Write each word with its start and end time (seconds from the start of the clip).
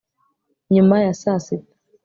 Nyuma 0.73 0.95
ya 1.05 1.13
saa 1.21 1.39
sita 1.45 1.73